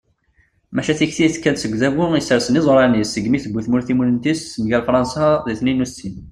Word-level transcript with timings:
maca 0.75 0.93
tikti 0.99 1.27
tekka-d 1.33 1.57
seg 1.59 1.71
udabu 1.75 2.05
yessersen 2.15 2.57
iẓuṛan-is 2.59 3.09
segmi 3.11 3.39
tewwi 3.43 3.61
tmurt 3.65 3.85
timunent-is 3.87 4.41
mgal 4.63 4.83
fṛansa 4.87 5.25
di 5.45 5.53
tniyen 5.59 5.83
u 5.85 5.87
settin 5.87 6.15